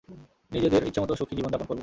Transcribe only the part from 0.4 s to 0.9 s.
নিজেদের